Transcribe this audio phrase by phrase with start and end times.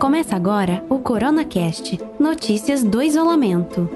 [0.00, 3.88] Começa agora o CoronaCast Notícias do Isolamento.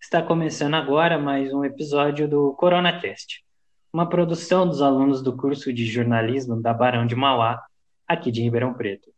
[0.00, 3.44] Está começando agora mais um episódio do CoronaCast,
[3.92, 7.62] uma produção dos alunos do curso de jornalismo da Barão de Mauá,
[8.08, 9.10] aqui de Ribeirão Preto.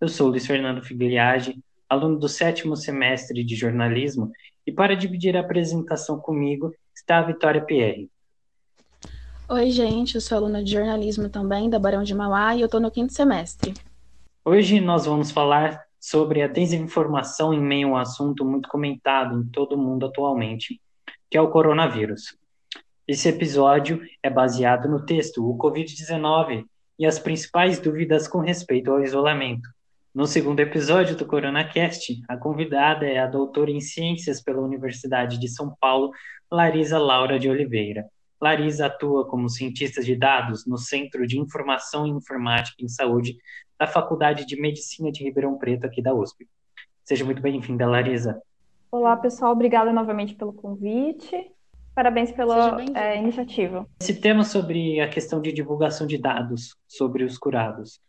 [0.00, 1.58] Eu sou Luiz Fernando Figliage,
[1.88, 4.30] aluno do sétimo semestre de jornalismo,
[4.66, 8.10] e para dividir a apresentação comigo está a Vitória Pierre.
[9.48, 12.80] Oi, gente, eu sou aluna de jornalismo também da Barão de Mauá e eu estou
[12.80, 13.74] no quinto semestre.
[14.44, 19.44] Hoje nós vamos falar sobre a desinformação em meio a um assunto muito comentado em
[19.44, 20.80] todo o mundo atualmente,
[21.28, 22.38] que é o coronavírus.
[23.06, 26.64] Esse episódio é baseado no texto O Covid-19
[26.98, 29.68] e as principais dúvidas com respeito ao isolamento,
[30.12, 35.46] no segundo episódio do CoronaCast, a convidada é a doutora em Ciências pela Universidade de
[35.46, 36.10] São Paulo,
[36.50, 38.04] Larisa Laura de Oliveira.
[38.40, 43.36] Larisa atua como cientista de dados no Centro de Informação e Informática em Saúde
[43.78, 46.48] da Faculdade de Medicina de Ribeirão Preto, aqui da USP.
[47.04, 48.42] Seja muito bem-vinda, Larisa.
[48.90, 49.52] Olá, pessoal.
[49.52, 51.52] Obrigada novamente pelo convite.
[51.94, 53.86] Parabéns pela é, iniciativa.
[54.00, 58.00] Esse tema sobre a questão de divulgação de dados sobre os curados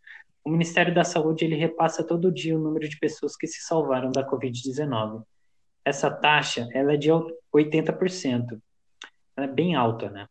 [0.44, 4.12] o Ministério da Saúde ele repassa todo dia o número de pessoas que se salvaram
[4.12, 5.24] da Covid-19.
[5.86, 7.10] Essa taxa ela é de
[7.54, 8.60] 80%.
[9.36, 10.28] Ela é bem alta, né?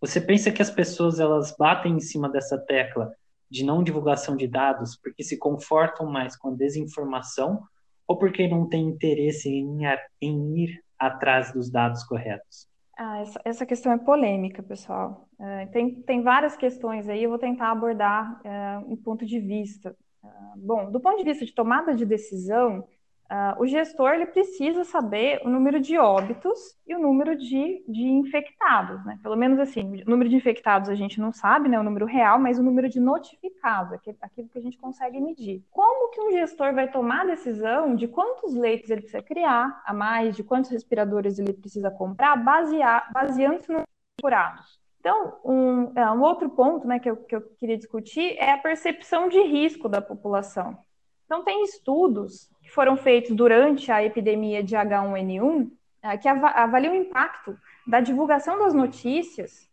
[0.00, 3.12] Você pensa que as pessoas elas batem em cima dessa tecla
[3.48, 7.62] de não divulgação de dados porque se confortam mais com a desinformação
[8.06, 9.82] ou porque não têm interesse em,
[10.20, 12.71] em ir atrás dos dados corretos?
[12.96, 15.28] Ah, essa, essa, questão é polêmica, pessoal.
[15.40, 19.96] É, tem, tem várias questões aí, eu vou tentar abordar é, um ponto de vista.
[20.22, 22.86] É, bom, do ponto de vista de tomada de decisão,
[23.32, 28.02] Uh, o gestor ele precisa saber o número de óbitos e o número de, de
[28.02, 29.18] infectados, né?
[29.22, 31.80] Pelo menos assim, o número de infectados a gente não sabe, né?
[31.80, 35.64] O número real, mas o número de notificados, aquilo que a gente consegue medir.
[35.70, 39.94] Como que um gestor vai tomar a decisão de quantos leitos ele precisa criar a
[39.94, 43.84] mais, de quantos respiradores ele precisa comprar, baseando-se nos
[44.20, 44.78] curados?
[45.00, 48.58] Então, um, é, um, outro ponto né, que, eu, que eu queria discutir é a
[48.58, 50.76] percepção de risco da população.
[51.24, 55.70] Então, tem estudos foram feitos durante a epidemia de H1N1
[56.02, 57.56] é, que avaliam o impacto
[57.86, 59.70] da divulgação das notícias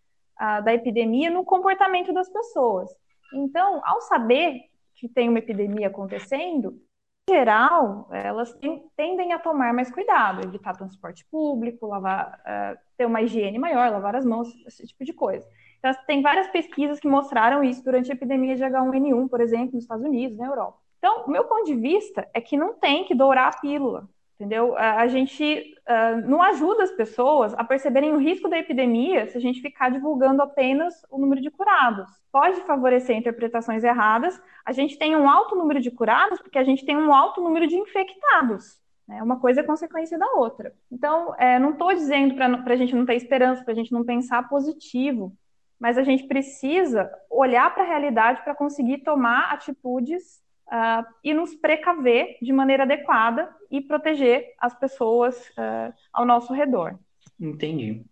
[0.64, 2.90] da epidemia no comportamento das pessoas.
[3.34, 6.82] Então, ao saber que tem uma epidemia acontecendo,
[7.30, 8.58] em geral, elas
[8.96, 14.16] tendem a tomar mais cuidado, evitar transporte público, lavar, é, ter uma higiene maior, lavar
[14.16, 15.48] as mãos, esse tipo de coisa.
[15.78, 19.84] Então, tem várias pesquisas que mostraram isso durante a epidemia de H1N1, por exemplo, nos
[19.84, 20.80] Estados Unidos, na Europa.
[21.00, 24.78] Então, o meu ponto de vista é que não tem que dourar a pílula, entendeu?
[24.78, 29.42] A gente uh, não ajuda as pessoas a perceberem o risco da epidemia se a
[29.42, 32.10] gente ficar divulgando apenas o número de curados.
[32.32, 34.42] Pode favorecer interpretações erradas.
[34.66, 37.66] A gente tem um alto número de curados porque a gente tem um alto número
[37.66, 38.78] de infectados.
[39.08, 39.24] Né?
[39.24, 40.74] Uma coisa é consequência da outra.
[40.92, 44.04] Então, é, não estou dizendo para a gente não ter esperança, para a gente não
[44.04, 45.34] pensar positivo,
[45.80, 50.42] mas a gente precisa olhar para a realidade para conseguir tomar atitudes
[50.72, 56.98] uh, e nos precaver de maneira adequada e proteger as pessoas uh, ao nosso redor.
[57.40, 58.04] Entendi.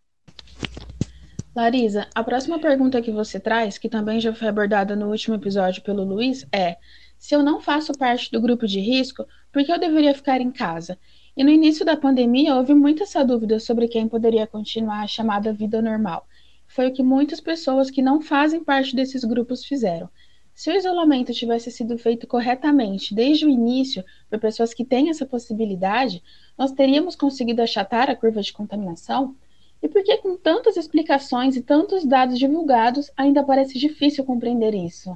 [1.56, 5.82] Larisa, a próxima pergunta que você traz, que também já foi abordada no último episódio
[5.82, 6.78] pelo Luiz, é:
[7.18, 10.52] se eu não faço parte do grupo de risco, por que eu deveria ficar em
[10.52, 11.00] casa?
[11.36, 15.52] E no início da pandemia houve muita essa dúvida sobre quem poderia continuar a chamada
[15.54, 16.28] vida normal.
[16.68, 20.10] Foi o que muitas pessoas que não fazem parte desses grupos fizeram.
[20.58, 25.24] Se o isolamento tivesse sido feito corretamente desde o início por pessoas que têm essa
[25.24, 26.24] possibilidade,
[26.58, 29.36] nós teríamos conseguido achatar a curva de contaminação?
[29.84, 35.12] E por que, com tantas explicações e tantos dados divulgados, ainda parece difícil compreender isso?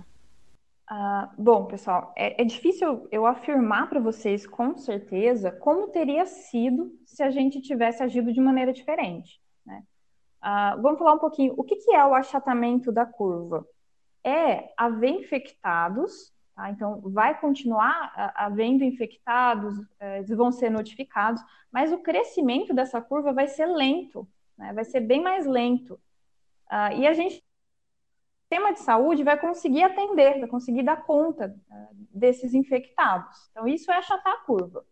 [0.87, 6.95] Uh, bom, pessoal, é, é difícil eu afirmar para vocês com certeza como teria sido
[7.03, 9.41] se a gente tivesse agido de maneira diferente.
[9.65, 9.81] Né?
[10.43, 13.65] Uh, vamos falar um pouquinho o que, que é o achatamento da curva
[14.23, 16.69] é haver infectados, tá?
[16.69, 21.41] então vai continuar havendo infectados, é, eles vão ser notificados,
[21.71, 24.27] mas o crescimento dessa curva vai ser lento,
[24.57, 24.73] né?
[24.73, 25.99] vai ser bem mais lento.
[26.71, 31.53] Uh, e a gente, o sistema de saúde vai conseguir atender, vai conseguir dar conta
[31.69, 33.49] uh, desses infectados.
[33.51, 34.85] Então, isso é achatar a curva.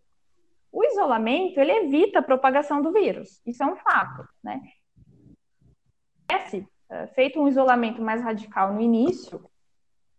[0.71, 4.61] O isolamento, ele evita a propagação do vírus, isso é um fato, né?
[6.89, 9.43] É, feito um isolamento mais radical no início,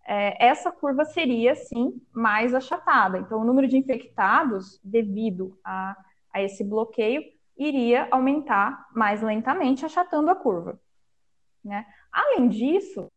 [0.06, 3.18] é, essa curva seria, sim, mais achatada.
[3.18, 5.96] Então, o número de infectados, devido a,
[6.32, 7.22] a esse bloqueio,
[7.56, 10.80] iria aumentar mais lentamente, achatando a curva.
[11.62, 11.86] Né?
[12.10, 13.10] Além disso,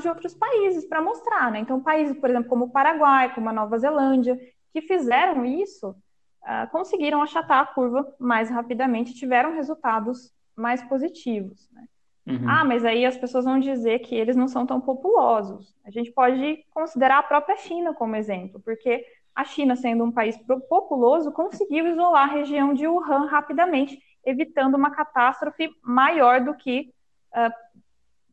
[0.00, 1.60] de outros países para mostrar, né?
[1.60, 4.36] Então, países, por exemplo, como o Paraguai, como a Nova Zelândia,
[4.72, 11.68] que fizeram isso, uh, conseguiram achatar a curva mais rapidamente, tiveram resultados mais positivos.
[11.72, 11.84] Né?
[12.26, 12.48] Uhum.
[12.48, 15.74] Ah, mas aí as pessoas vão dizer que eles não são tão populosos.
[15.84, 19.04] A gente pode considerar a própria China como exemplo, porque
[19.34, 20.36] a China, sendo um país
[20.68, 26.92] populoso, conseguiu isolar a região de Wuhan rapidamente, evitando uma catástrofe maior do que
[27.34, 27.50] uh,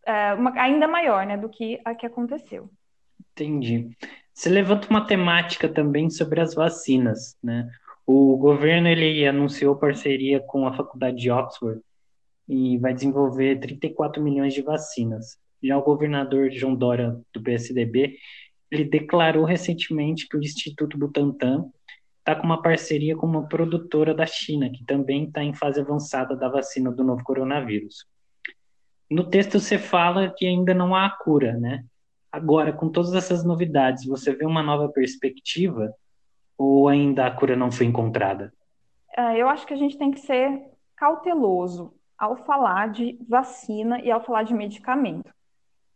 [0.08, 2.70] uh, uma, ainda maior, né, do que a que aconteceu.
[3.32, 3.90] Entendi.
[4.34, 7.70] Você levanta uma temática também sobre as vacinas, né?
[8.06, 11.82] O governo ele anunciou parceria com a Faculdade de Oxford
[12.52, 15.38] e vai desenvolver 34 milhões de vacinas.
[15.64, 18.18] Já o governador João Dória do PSDB
[18.70, 21.72] ele declarou recentemente que o Instituto Butantan
[22.20, 26.36] está com uma parceria com uma produtora da China, que também está em fase avançada
[26.36, 28.06] da vacina do novo coronavírus.
[29.10, 31.86] No texto você fala que ainda não há cura, né?
[32.30, 35.94] Agora, com todas essas novidades, você vê uma nova perspectiva
[36.58, 38.54] ou ainda a cura não foi encontrada?
[39.18, 40.62] É, eu acho que a gente tem que ser
[40.98, 45.34] cauteloso ao falar de vacina e ao falar de medicamento.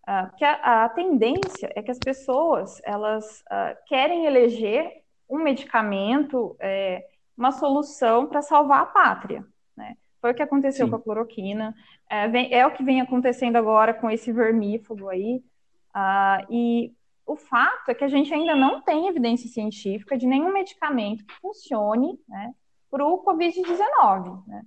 [0.07, 6.55] Uh, porque a, a, tendência é que as pessoas elas uh, querem eleger um medicamento,
[6.59, 7.05] é,
[7.37, 9.45] uma solução para salvar a pátria.
[9.77, 9.95] Né?
[10.19, 10.89] Foi o que aconteceu Sim.
[10.91, 11.75] com a cloroquina,
[12.09, 15.43] é, vem, é, o que vem acontecendo agora com esse vermífugo aí.
[15.95, 16.93] Uh, e
[17.25, 21.35] o fato é que a gente ainda não tem evidência científica de nenhum medicamento que
[21.35, 22.53] funcione né,
[22.89, 24.43] para o Covid-19.
[24.47, 24.65] Né?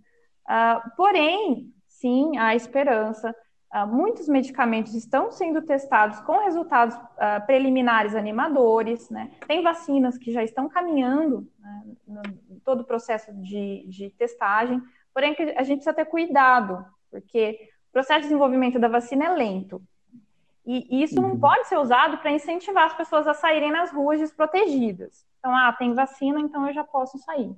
[0.96, 3.34] Porém, sim, há esperança
[3.70, 9.30] Uh, muitos medicamentos estão sendo testados com resultados uh, preliminares animadores, né?
[9.46, 12.22] Tem vacinas que já estão caminhando né, no,
[12.64, 17.58] todo o processo de, de testagem, porém a gente precisa ter cuidado, porque
[17.90, 19.82] o processo de desenvolvimento da vacina é lento.
[20.64, 21.40] E isso não uhum.
[21.40, 25.26] pode ser usado para incentivar as pessoas a saírem nas ruas desprotegidas.
[25.38, 27.54] Então, ah, tem vacina, então eu já posso sair.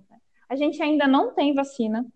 [0.48, 2.06] A gente ainda não tem vacina uh,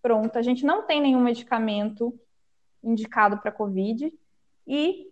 [0.00, 2.18] pronta, a gente não tem nenhum medicamento
[2.82, 4.12] indicado para Covid,
[4.66, 5.08] e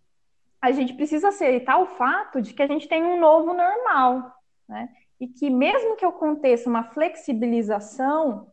[0.61, 4.35] a gente precisa aceitar o fato de que a gente tem um novo normal,
[4.69, 4.89] né?
[5.19, 8.51] E que mesmo que aconteça uma flexibilização,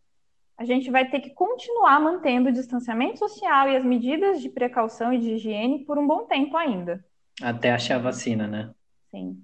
[0.57, 5.13] a gente vai ter que continuar mantendo o distanciamento social e as medidas de precaução
[5.13, 7.05] e de higiene por um bom tempo ainda.
[7.41, 8.71] Até achar a vacina, né?
[9.11, 9.41] Sim.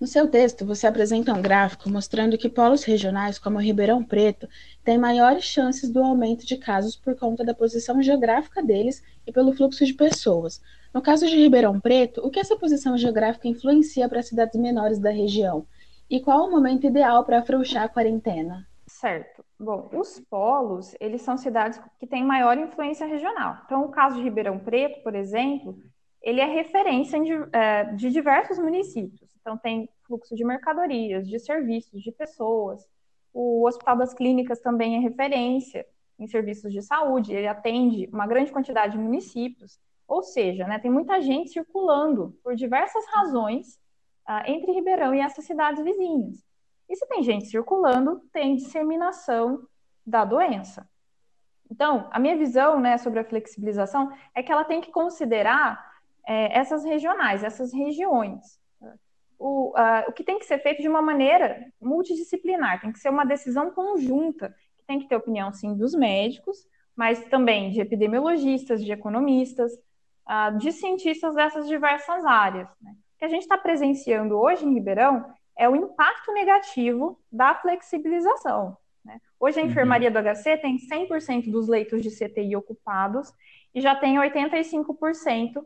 [0.00, 4.48] No seu texto, você apresenta um gráfico mostrando que polos regionais como Ribeirão Preto
[4.84, 9.52] têm maiores chances do aumento de casos por conta da posição geográfica deles e pelo
[9.52, 10.62] fluxo de pessoas.
[10.94, 15.00] No caso de Ribeirão Preto, o que essa posição geográfica influencia para as cidades menores
[15.00, 15.66] da região?
[16.08, 18.68] E qual o momento ideal para afrouxar a quarentena?
[18.86, 19.44] Certo.
[19.58, 23.62] Bom, os polos, eles são cidades que têm maior influência regional.
[23.66, 25.76] Então, o caso de Ribeirão Preto, por exemplo,
[26.22, 27.18] ele é referência
[27.52, 29.27] é, de diversos municípios.
[29.48, 32.86] Então, tem fluxo de mercadorias, de serviços, de pessoas.
[33.32, 35.86] O Hospital das Clínicas também é referência
[36.18, 39.80] em serviços de saúde, ele atende uma grande quantidade de municípios.
[40.06, 43.76] Ou seja, né, tem muita gente circulando por diversas razões
[44.28, 46.44] uh, entre Ribeirão e essas cidades vizinhas.
[46.86, 49.66] E se tem gente circulando, tem disseminação
[50.04, 50.86] da doença.
[51.70, 55.82] Então, a minha visão né, sobre a flexibilização é que ela tem que considerar
[56.26, 58.58] é, essas regionais, essas regiões
[59.38, 63.08] o, uh, o que tem que ser feito de uma maneira multidisciplinar, tem que ser
[63.08, 66.66] uma decisão conjunta, que tem que ter opinião, sim, dos médicos,
[66.96, 72.68] mas também de epidemiologistas, de economistas, uh, de cientistas dessas diversas áreas.
[72.82, 72.90] Né?
[72.90, 78.76] O que a gente está presenciando hoje em Ribeirão é o impacto negativo da flexibilização.
[79.04, 79.20] Né?
[79.38, 79.70] Hoje a uhum.
[79.70, 83.32] enfermaria do HC tem 100% dos leitos de CTI ocupados
[83.74, 85.64] e já tem 85% uh,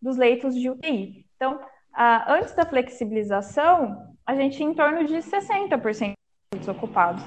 [0.00, 1.26] dos leitos de UTI.
[1.36, 1.60] Então,
[1.94, 6.12] ah, antes da flexibilização, a gente tinha em torno de 60%
[6.52, 7.22] desocupados.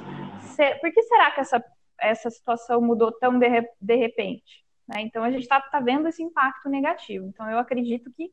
[0.82, 1.64] Por que será que essa,
[2.00, 3.48] essa situação mudou tão de,
[3.80, 4.66] de repente?
[4.88, 5.02] Né?
[5.02, 7.28] Então, a gente está tá vendo esse impacto negativo.
[7.28, 8.32] Então, eu acredito que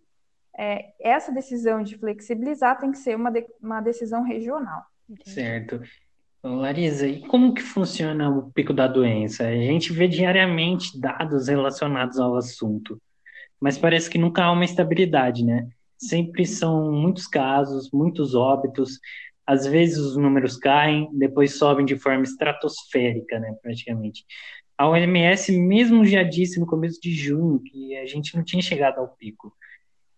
[0.56, 4.82] é, essa decisão de flexibilizar tem que ser uma, de, uma decisão regional.
[5.24, 5.80] Certo.
[6.42, 9.46] Larisa, e como que funciona o pico da doença?
[9.46, 13.00] A gente vê diariamente dados relacionados ao assunto,
[13.58, 15.68] mas parece que nunca há uma estabilidade, né?
[15.98, 18.98] Sempre são muitos casos, muitos óbitos.
[19.46, 24.24] Às vezes os números caem, depois sobem de forma estratosférica, né, praticamente.
[24.76, 28.98] A OMS mesmo já disse no começo de junho que a gente não tinha chegado
[28.98, 29.52] ao pico.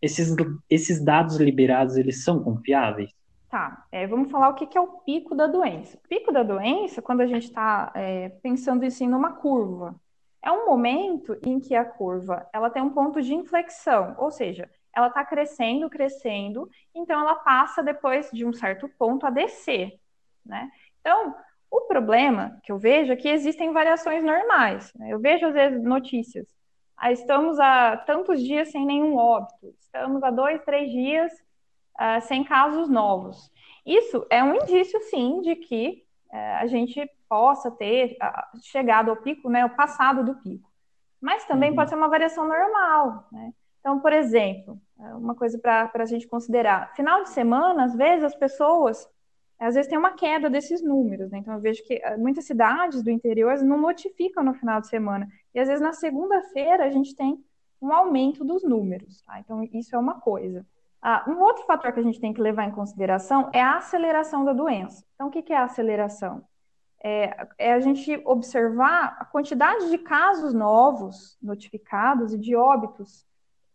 [0.01, 0.35] Esses,
[0.71, 3.11] esses dados liberados, eles são confiáveis?
[3.51, 5.99] Tá, é, vamos falar o que, é o pico da doença.
[6.09, 9.95] Pico da doença, quando a gente está é, pensando assim numa curva,
[10.43, 14.71] é um momento em que a curva ela tem um ponto de inflexão, ou seja,
[14.97, 20.01] ela está crescendo, crescendo, então ela passa depois de um certo ponto a descer,
[20.45, 20.71] né?
[21.01, 21.37] Então,
[21.71, 24.93] o problema que eu vejo é que existem variações normais.
[24.95, 25.11] Né?
[25.11, 26.47] Eu vejo às vezes notícias.
[26.97, 31.31] Ah, estamos há tantos dias sem nenhum óbito, estamos há dois, três dias
[32.01, 33.53] uh, sem casos novos.
[33.85, 39.17] Isso é um indício, sim, de que uh, a gente possa ter uh, chegado ao
[39.19, 40.73] pico, né, o passado do pico.
[41.21, 41.77] Mas também uhum.
[41.77, 43.53] pode ser uma variação normal, né?
[43.87, 48.25] Então, por exemplo, é uma coisa para a gente considerar: final de semana, às vezes
[48.25, 49.09] as pessoas,
[49.61, 51.39] às vezes tem uma queda desses números, né?
[51.39, 55.61] Então, eu vejo que muitas cidades do interior não notificam no final de semana, e
[55.61, 57.39] às vezes na segunda-feira a gente tem
[57.81, 59.39] um aumento dos números, tá?
[59.39, 60.67] Então, isso é uma coisa.
[61.01, 64.45] Ah, um outro fator que a gente tem que levar em consideração é a aceleração
[64.45, 65.05] da doença.
[65.15, 66.43] Então, o que é a aceleração?
[67.05, 73.25] É, é, a gente observar a quantidade de casos novos notificados e de óbitos,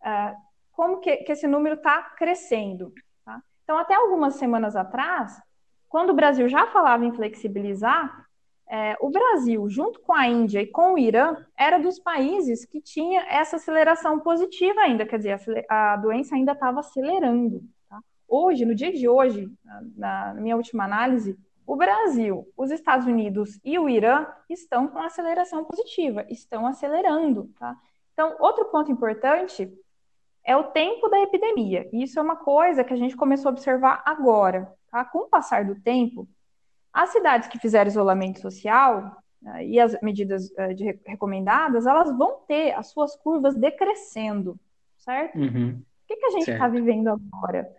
[0.04, 0.36] ah,
[0.72, 2.94] como que, que, esse número está crescendo.
[3.26, 3.42] Tá?
[3.64, 5.40] Então, até algumas semanas atrás,
[5.88, 8.26] quando o Brasil já falava em flexibilizar,
[8.70, 12.80] é, o Brasil, junto com a Índia e com o Irã, era dos países que
[12.82, 17.62] tinha essa aceleração positiva ainda, quer dizer, a, a doença ainda estava acelerando.
[17.90, 18.00] Tá?
[18.26, 19.52] Hoje, no dia de hoje,
[19.98, 25.00] na, na minha última análise, o Brasil, os Estados Unidos e o Irã estão com
[25.00, 27.50] aceleração positiva, estão acelerando.
[27.60, 27.76] Tá?
[28.14, 29.70] Então, outro ponto importante
[30.44, 31.88] é o tempo da epidemia.
[31.94, 34.72] Isso é uma coisa que a gente começou a observar agora.
[34.92, 35.06] Tá?
[35.06, 36.28] Com o passar do tempo,
[36.94, 42.40] as cidades que fizeram isolamento social uh, e as medidas uh, de, recomendadas, elas vão
[42.48, 44.60] ter as suas curvas decrescendo,
[44.98, 45.38] certo?
[45.38, 45.80] Uhum.
[45.80, 47.70] O que, que a gente está vivendo agora?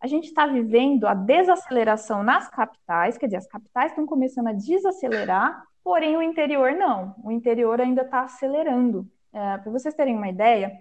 [0.00, 4.52] A gente está vivendo a desaceleração nas capitais, quer dizer, as capitais estão começando a
[4.52, 7.14] desacelerar, porém o interior não.
[7.24, 9.00] O interior ainda está acelerando.
[9.32, 10.72] Uh, Para vocês terem uma ideia,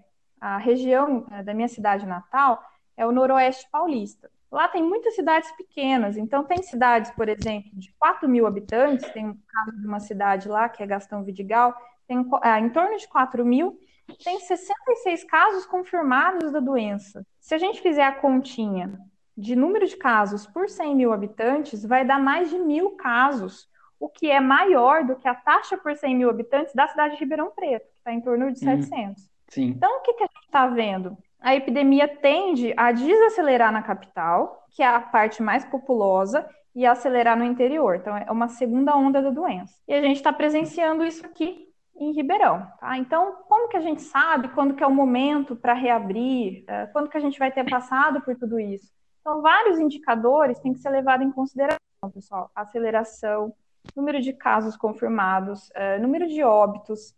[0.41, 2.61] a região da minha cidade natal
[2.97, 4.29] é o noroeste paulista.
[4.51, 9.27] Lá tem muitas cidades pequenas, então tem cidades, por exemplo, de 4 mil habitantes, tem
[9.27, 11.73] um caso de uma cidade lá, que é Gastão Vidigal,
[12.05, 13.79] tem é, em torno de 4 mil,
[14.21, 17.25] tem 66 casos confirmados da doença.
[17.39, 18.99] Se a gente fizer a continha
[19.37, 24.09] de número de casos por 100 mil habitantes, vai dar mais de mil casos, o
[24.09, 27.51] que é maior do que a taxa por 100 mil habitantes da cidade de Ribeirão
[27.51, 29.30] Preto, que está em torno de 700.
[29.51, 29.67] Sim.
[29.67, 31.17] Então, o que, que a gente está vendo?
[31.41, 37.37] a epidemia tende a desacelerar na capital, que é a parte mais populosa, e acelerar
[37.37, 37.95] no interior.
[37.95, 39.73] Então, é uma segunda onda da doença.
[39.87, 41.67] E a gente está presenciando isso aqui
[41.97, 42.65] em Ribeirão.
[42.79, 42.97] Tá?
[42.97, 46.63] Então, como que a gente sabe quando que é o momento para reabrir?
[46.67, 48.89] É, quando que a gente vai ter passado por tudo isso?
[49.19, 51.77] Então, vários indicadores têm que ser levados em consideração,
[52.13, 52.49] pessoal.
[52.55, 53.53] Aceleração,
[53.93, 57.13] número de casos confirmados, é, número de óbitos,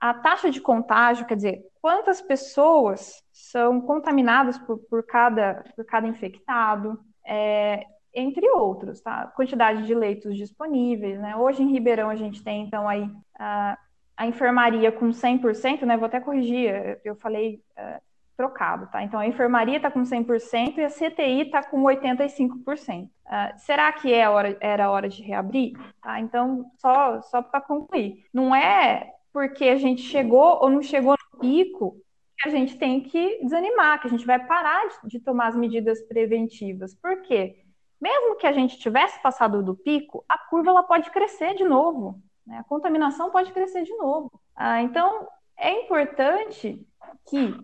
[0.00, 6.08] a taxa de contágio, quer dizer, quantas pessoas são contaminadas por, por, cada, por cada
[6.08, 9.26] infectado, é, entre outros, tá?
[9.36, 11.36] Quantidade de leitos disponíveis, né?
[11.36, 13.78] Hoje em Ribeirão a gente tem, então, aí a,
[14.16, 15.96] a enfermaria com 100%, né?
[15.96, 18.00] Vou até corrigir, eu falei uh,
[18.36, 19.02] trocado, tá?
[19.02, 23.04] Então, a enfermaria está com 100% e a CTI está com 85%.
[23.04, 23.10] Uh,
[23.58, 25.74] será que é hora, era hora de reabrir?
[26.02, 26.18] Tá?
[26.20, 31.40] Então, só, só para concluir, não é porque a gente chegou ou não chegou no
[31.40, 31.96] pico,
[32.38, 35.56] que a gente tem que desanimar, que a gente vai parar de, de tomar as
[35.56, 36.94] medidas preventivas.
[36.94, 37.62] Por quê?
[38.00, 42.20] Mesmo que a gente tivesse passado do pico, a curva ela pode crescer de novo,
[42.46, 42.58] né?
[42.58, 44.30] a contaminação pode crescer de novo.
[44.56, 46.80] Ah, então, é importante
[47.28, 47.54] que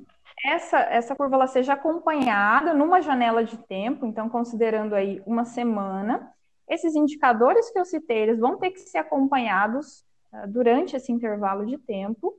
[0.44, 6.30] essa, essa curva ela seja acompanhada numa janela de tempo, então considerando aí uma semana,
[6.68, 10.04] esses indicadores que eu citei, eles vão ter que ser acompanhados
[10.48, 12.34] durante esse intervalo de tempo.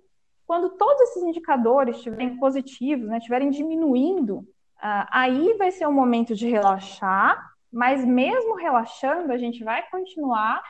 [0.46, 6.36] Quando todos esses indicadores estiverem positivos, né, estiverem diminuindo, uh, aí vai ser o momento
[6.36, 10.62] de relaxar, mas mesmo relaxando, a gente vai continuar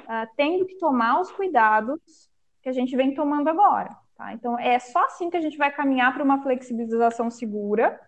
[0.00, 2.00] uh, tendo que tomar os cuidados
[2.62, 3.94] que a gente vem tomando agora.
[4.16, 4.32] Tá?
[4.32, 8.00] Então, é só assim que a gente vai caminhar para uma flexibilização segura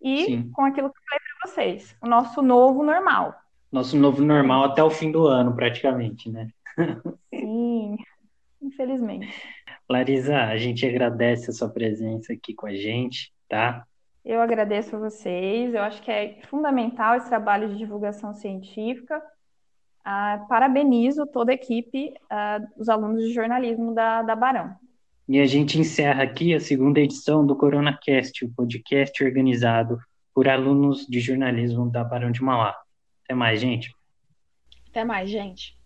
[0.00, 0.50] e Sim.
[0.52, 3.34] com aquilo que eu falei para vocês, o nosso novo normal.
[3.70, 6.48] Nosso novo normal até o fim do ano, praticamente, né?
[8.64, 9.28] Infelizmente.
[9.88, 13.86] Larisa, a gente agradece a sua presença aqui com a gente, tá?
[14.24, 15.74] Eu agradeço a vocês.
[15.74, 19.22] Eu acho que é fundamental esse trabalho de divulgação científica.
[20.02, 24.74] Ah, parabenizo toda a equipe, ah, os alunos de jornalismo da, da Barão.
[25.28, 29.98] E a gente encerra aqui a segunda edição do CoronaCast, o podcast organizado
[30.34, 32.74] por alunos de jornalismo da Barão de Mauá.
[33.24, 33.94] Até mais, gente.
[34.88, 35.76] Até mais, gente.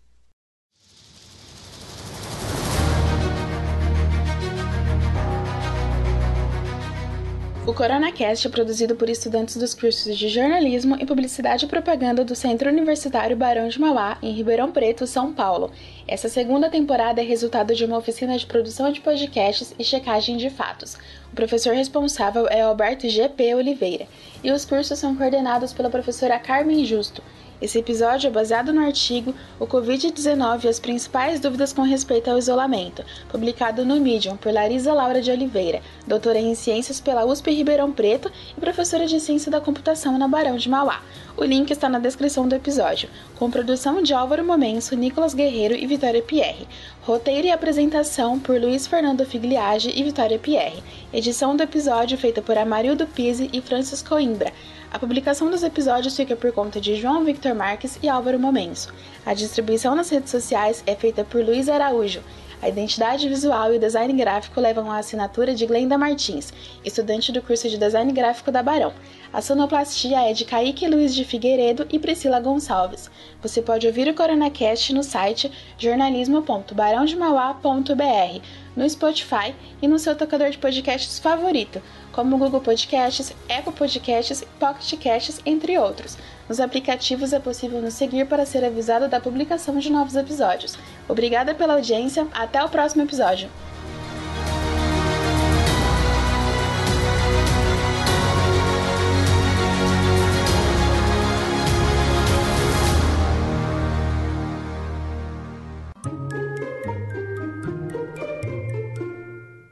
[7.67, 12.33] O CoronaCast é produzido por estudantes dos cursos de Jornalismo e Publicidade e Propaganda do
[12.33, 15.71] Centro Universitário Barão de Mauá, em Ribeirão Preto, São Paulo.
[16.07, 20.49] Essa segunda temporada é resultado de uma oficina de produção de podcasts e checagem de
[20.49, 20.97] fatos.
[21.31, 23.53] O professor responsável é Alberto G.P.
[23.53, 24.07] Oliveira
[24.43, 27.21] e os cursos são coordenados pela professora Carmen Justo.
[27.61, 32.37] Esse episódio é baseado no artigo O Covid-19 e as principais dúvidas com respeito ao
[32.37, 37.91] isolamento, publicado no Medium por Larisa Laura de Oliveira, doutora em Ciências pela USP Ribeirão
[37.91, 41.01] Preto e professora de Ciência da Computação na Barão de Mauá.
[41.35, 45.85] O link está na descrição do episódio, com produção de Álvaro Momenso, Nicolas Guerreiro e
[45.85, 46.65] Vitória Pierre.
[47.01, 50.81] Roteiro e apresentação por Luiz Fernando Figliage e Vitória Pierre.
[51.11, 54.53] Edição do episódio feita por Amarildo Pise e Francis Coimbra.
[54.91, 58.91] A publicação dos episódios fica por conta de João Victor Marques e Álvaro Momenso.
[59.23, 62.21] A distribuição nas redes sociais é feita por Luiz Araújo.
[62.61, 66.51] A identidade visual e o design gráfico levam a assinatura de Glenda Martins,
[66.83, 68.91] estudante do curso de design gráfico da Barão.
[69.31, 73.09] A sonoplastia é de Kaique Luiz de Figueiredo e Priscila Gonçalves.
[73.41, 78.41] Você pode ouvir o CoronaCast no site jornalismo.barãodemauá.br,
[78.75, 85.01] no Spotify e no seu tocador de podcasts favorito como Google Podcasts, Apple Podcasts, Pocket
[85.01, 86.17] Casts, entre outros.
[86.49, 90.75] Nos aplicativos é possível nos seguir para ser avisado da publicação de novos episódios.
[91.07, 93.47] Obrigada pela audiência, até o próximo episódio.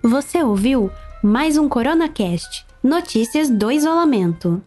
[0.04, 0.92] Você ouviu
[1.24, 4.62] mais um CoronaCast Notícias do Isolamento.